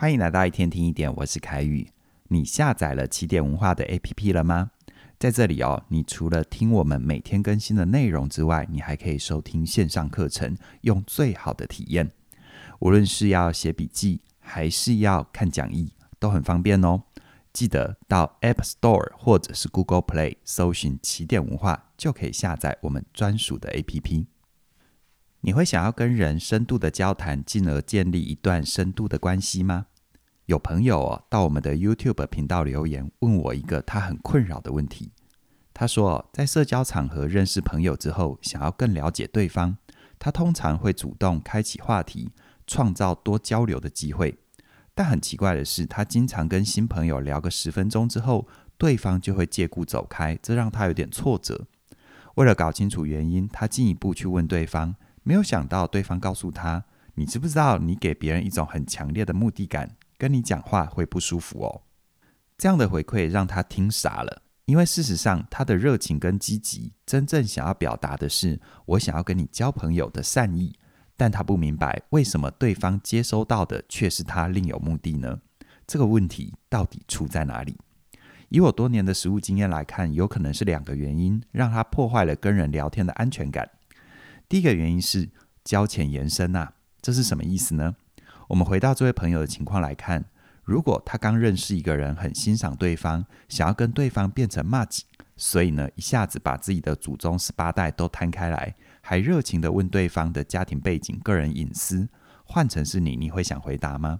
[0.00, 1.86] 欢迎来到一天听一点，我是凯宇。
[2.28, 4.70] 你下载了起点文化的 APP 了吗？
[5.18, 12.10] 在这里哦，你除了听我们每天更新的内容之外，你还可以收听线上课程，用最好的体验。
[12.78, 17.02] 无论是要写笔记，还是要看讲义，都很方便哦。
[17.52, 24.24] 记得到 App Store 或者是 Google Play 搜寻起点文化，就可以下载我们专属的 APP。
[25.42, 29.88] 你会想要跟人深度的交谈，进而建立一段深度的关系吗？
[30.50, 35.12] 有朋友哦，到我们的 YouTube 频道留言，问我一个他很困扰的问题。
[35.72, 39.76] 他说，在社交场合认识朋友之后，想要更了解对方，
[40.18, 42.32] 他通常会主动开启话题，
[42.66, 44.40] 创造多交流的机会。
[44.92, 51.68] 但很奇怪的是，他经常跟新朋友聊个十分钟之后，对方就会借故走开，这让他有点挫折。
[52.34, 54.96] 为了搞清楚原因，他进一步去问对方。
[55.22, 61.82] 没有想到，对方告诉他：“你知不知道，你给别人一种很强烈的目的感，跟你讲话会不舒服哦。”
[62.58, 70.74] 这样的回馈让他听傻了，因为事实上，他的热情跟积极，真正想要表达的是“我想要跟你交朋友”的善意，
[71.16, 75.40] 但他不明白为什么对方接收到的却是他另有目的呢？
[75.86, 77.78] 这个问题到底出在哪里？
[78.50, 83.70] 以我多年的实务经验来看，有可能是两个原因，让他破坏了跟人聊天的安全感。
[84.48, 85.30] 第一个原因是
[85.64, 87.96] 交浅言深呐，这是什么意思呢？
[88.50, 90.24] 我们回到这位朋友的情况来看，
[90.64, 95.02] 如果他刚认识一个人，很欣赏对方，想要跟对方变成 much，，
[95.36, 102.08] 所以呢，一下子把自己的祖宗十八代都摊开来，还热情地问对方的家庭背景、个人隐私，
[102.42, 104.18] 换成是你，你会想回答吗？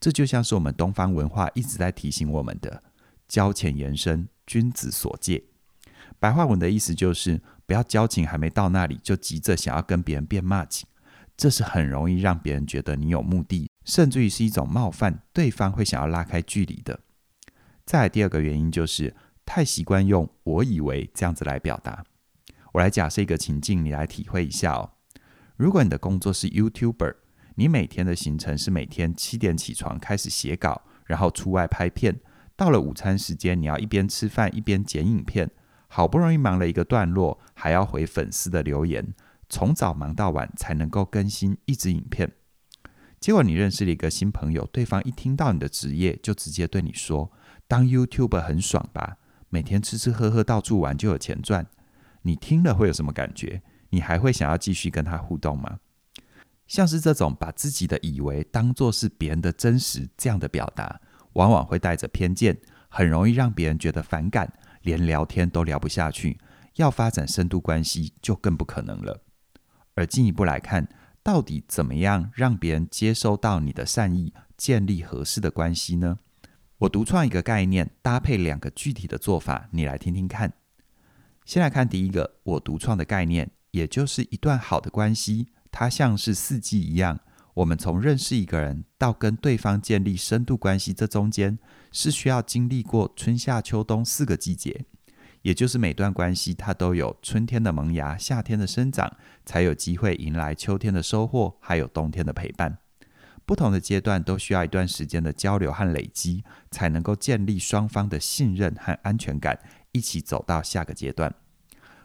[0.00, 2.82] 这就像是我们东方文化一直在提醒我们的
[3.28, 5.44] “交浅言深，君子所戒”。
[6.18, 10.84] 白话文的意思就是，不要交情还没到那里，就急着想要跟别人变 much，
[11.40, 17.00] 这是很容易让别人觉得你有目的，甚至于是一种冒犯，对方会想要拉开距离的。
[17.86, 22.04] 再来第二个原因就是，太习惯用“我以为”这样子来表达。
[22.72, 24.90] 我来假设一个情境，你来体会一下哦。
[25.56, 27.14] 如果你的工作是 YouTuber，
[27.54, 32.20] 你每天的行程是每天七点起床开始写稿，然后出外拍片，
[32.54, 35.50] 到了午餐时间，你要一边吃饭一边剪影片。
[35.88, 39.14] 好不容易忙了一个段落，还要回粉丝的留言，
[39.50, 42.32] 从早忙到晚才能够更新一支影片。
[43.20, 47.30] 结果你认识了一个新朋友，对方一听到你的职业，就直接对你说
[47.68, 49.18] ：“当 YouTuber 很爽吧？
[49.50, 51.66] 每天吃吃喝喝到处玩就有钱赚。”
[52.22, 53.60] 你听了会有什么感觉？
[53.90, 55.80] 你还会想要继续跟他互动吗？
[56.66, 61.00] 像是这种把自己的以为当做是别人的真实这样的表达，
[61.32, 62.56] 往往会带着偏见，
[62.88, 64.52] 很容易让别人觉得反感。
[64.82, 66.38] 连聊天都聊不下去，
[66.76, 69.20] 要发展深度关系就更不可能了。
[70.00, 70.88] 而进一步来看，
[71.22, 76.18] 到底怎么样让别人接收到你的善意，建立合适的关系呢？
[76.78, 80.54] 我独创一个概念，搭配两个具体的做法，你来听听看。
[81.44, 87.20] 先来看第一个，我独创的概念，也就是一段好的关系，它像是四季一样。
[87.52, 91.58] 我们从认识一个人到跟对方建立深度关系，这中间
[91.92, 94.86] 是需要经历过春夏秋冬四个季节，
[95.42, 102.78] 也就是每段关系它都有春天的萌芽、夏天的生长，才有机会迎来秋天的收获，还有冬天的陪伴。
[103.46, 109.58] 不同的阶段都需要一段时间的交流和累积，才能够建立双方的信任和安全感，
[109.92, 111.34] 一起走到下个阶段。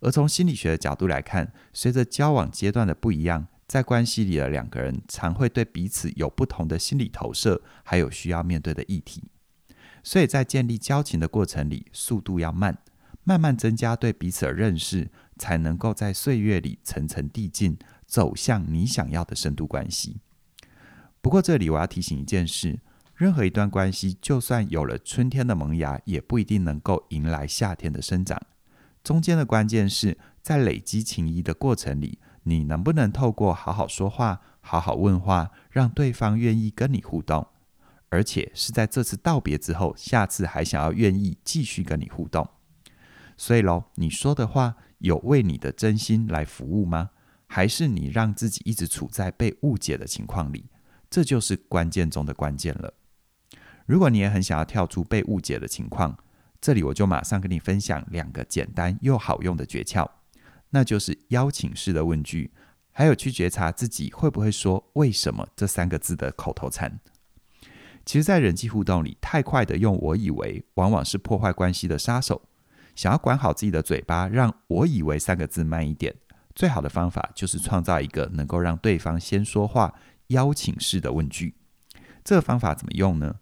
[0.00, 3.48] 而从心理学的角度来看，随着交往阶段的不一样。
[3.66, 9.24] 在关系里的两个人常会对彼此有不同的心理投射，还有需要面对的议题。
[10.04, 12.78] 所以在建立交情的过程里，速度要慢，
[13.28, 17.76] 慢慢增加对彼此的认识，才能够在岁月里层层递进，
[18.06, 20.20] 走向你想要的深度关系。
[21.20, 22.78] 不过这里我要提醒一件事：
[23.16, 28.40] 任何一段关系，就算有了春天的萌芽，也不一定能够迎来夏天的生长。
[29.02, 32.20] 中间的关键是在累积情谊的过程里。
[32.44, 37.44] 你能不能透过好好说话、好好问话，让对方愿意跟你互动，
[38.08, 42.48] 而且是在这次道别之后，下次还想要愿意继续跟你互动？
[43.36, 47.10] 所以喽，你说的话有为你的真心来服务吗？
[47.46, 50.66] 还是你让自己一直处在被误解的情况里？
[51.08, 52.94] 这就是关键中的关键了。
[53.86, 56.18] 如果你也很想要跳出被误解的情况，
[56.60, 60.08] 这里我就马上跟你分享两个简单又好用的诀窍。
[60.70, 62.50] 那就是邀请式的问句，
[62.90, 66.98] 还有去觉察自己会不会说“为什么”这三个字的口头禅。
[68.04, 72.42] 其实，在人际互动里，太快的用“我以为”，往往是破坏关系的杀手。
[72.96, 76.12] 想要管好自己的嘴巴，让我以为三个字慢一点，
[76.54, 79.94] 最好的方法就是创造一个能够让对方先说话、
[80.28, 81.54] 邀请式的问句。
[82.24, 83.36] 这个方法怎么用呢？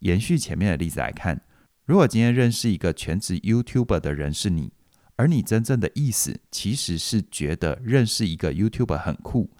[0.00, 1.40] 延续前面的例子来看，
[1.84, 4.72] 如果今天认识一个全职 YouTuber 的人是你，
[5.16, 9.50] 而你真正的意思其实是觉得认识一个 YouTuber 很酷，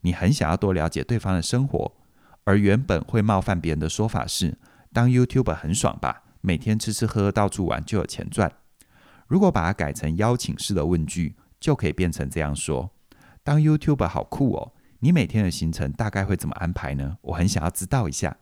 [0.00, 1.92] 你很想要多了解对方的生活，
[2.44, 4.56] 而原本会冒犯别人的说法是，
[4.92, 8.50] 当 YouTuber 很爽吧，每天吃吃喝喝到处玩就有钱赚。
[9.32, 12.90] 如果把它改成邀请式的问句，就可以变成这样说：
[13.42, 17.16] 当 YouTuber 好酷哦，你每天的行程大概会怎么安排呢？
[17.22, 18.36] 我很想要知道一下。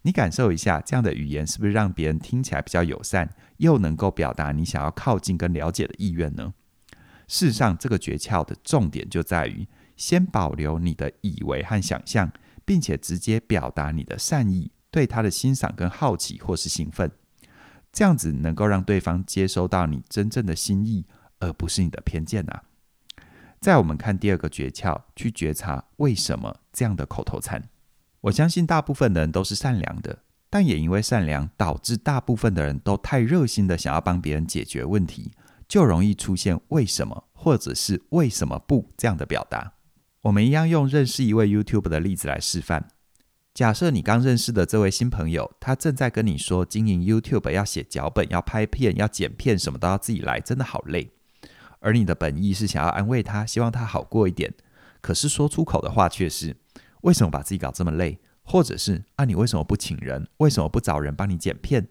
[0.00, 3.28] 你感受一下，这样的语言是不是让别人听起来比较友善，
[3.58, 6.54] 又能够表达你想要靠近跟了解的意愿呢？
[7.28, 9.68] 事实上，这个诀窍的重点就在于
[9.98, 12.32] 先保留你的以为和想象，
[12.64, 17.10] 并且直接表达你的善意，对他的欣赏跟好奇或是兴奋，
[17.96, 21.06] 这样子能够让对方接收到你真正的心意，
[21.38, 22.64] 而不是你的偏见啊。
[23.58, 27.70] 再我们看第二个诀窍，去觉察为什么这样的口头禅。
[28.20, 30.18] 我相信大部分的人都是善良的，
[30.50, 35.32] 但也因为善良，导致大部分的人都太热心的想要帮别人解决问题，
[35.66, 39.72] 就容易出现为什么或者是为什么不这样的表达。
[40.20, 42.88] 我们一样用认识一位 YouTube 的例子来示范。
[43.56, 51.10] 假设你刚认识的这位新朋友，他正在跟你说，经营 YouTube 要写脚本、要拍片、要剪片，什么都要自己来，真的好累。
[51.78, 54.52] 而你的本意是想要安慰他，希望他好过一点，
[55.00, 56.54] 可是说出口的话却是。
[57.00, 58.18] 为什么把自己搞这么累？
[58.42, 60.28] 或者是啊，你为什么不请人？
[60.36, 61.88] 为什么不找人帮你剪片？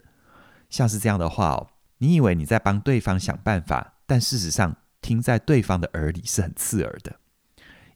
[0.70, 7.16] 像是这样的话哦，你以为你在帮对方想办法，但事实上听在对方的耳里是很刺耳的。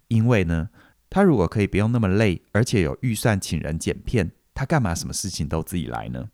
[0.07, 0.69] 因为呢，
[1.09, 6.29] 他如果可以不用那么累，而且有预算请人剪片，他干嘛什么事情都自己来呢？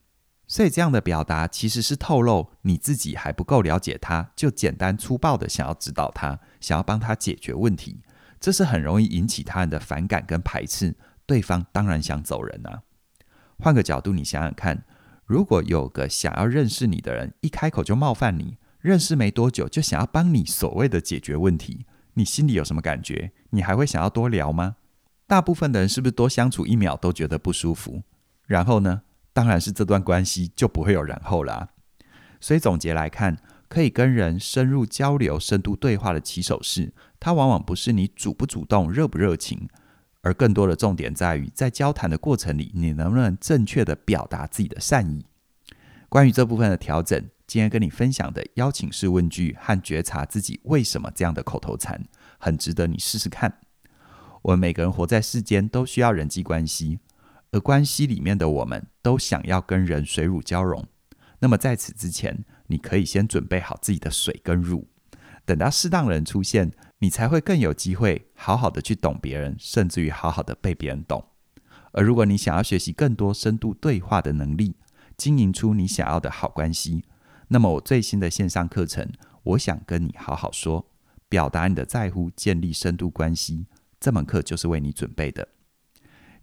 [0.47, 8.01] 所以这样的表达其实是透露你自己还不够了解他，就简单粗暴的想要指导他，想要帮他解决问题。
[8.39, 10.95] 这是很容易引起他人的反感跟排斥，
[11.25, 12.83] 对方当然想走人啊。
[13.57, 14.83] 换个角度，你想想看，
[15.25, 23.31] 如果有个想要认识你的人，一开口就冒犯你，认识没多久就想要帮你所谓的解决问题，你心里有什么感觉？
[23.51, 24.75] 你还会想要多聊吗？
[25.27, 28.03] 大部分的人是不是多相处一秒都觉得不舒服？
[28.45, 29.03] 然后呢？
[29.33, 31.69] 当然是这段关系就不会有然后啦。
[32.39, 39.67] 所以总结来看，可以跟人深入交流、深度对话的起手式，它往往不是你主不主动、热不热情，
[40.21, 45.25] 而更多的重点在于，在交谈的过程里，你能不能正确的表达自己的善意。
[46.07, 52.03] 关于这部分的调整，今天跟你分享的邀请式问句和觉察自己为什么这样的口头禅，
[52.39, 53.59] 很值得你试试看。
[54.41, 56.99] 我们每个人活在世间都需要人际关系，
[57.51, 60.83] 而关系里面的我们都想要跟人水乳交融。
[61.39, 64.87] 那么在此之前，你可以先准备好自己的水跟乳，
[65.45, 71.23] 等到适当的人出现，你才会更有机会好好的去懂别人，甚至于好好的被别人懂。
[71.91, 74.75] 而如果你想要学习更多深度对话的能力，
[75.15, 77.05] 经营出你想要的好关系，
[77.49, 79.11] 那么我最新的线上课程，
[79.43, 80.87] 我想跟你好好说，
[81.29, 83.67] 表达你的在乎，建立深度关系，
[83.99, 85.49] 这门课就是为你准备的。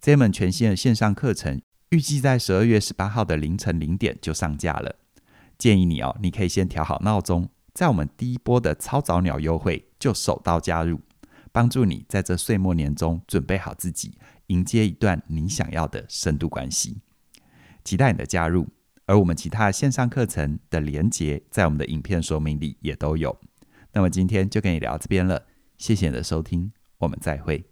[0.01, 1.61] 这门全新的线上课程，
[1.91, 4.97] 预计在十二月十八号的凌晨零点就上架了。
[5.59, 11.01] 建议你哦，你可以先调好闹钟，在我们第一波的超早鸟优惠就手到加入，
[11.53, 14.19] 帮助你在这岁末年终准备好自己，
[14.49, 17.01] 迎接一段你想要的深度关系。
[17.85, 18.69] 期待你的加入，
[19.06, 23.39] 而我们其他线上课程的连接在我们的影片说明里也都有。
[23.93, 27.71] 那么今天就跟你聊这边了，谢谢你的收听，我们再会。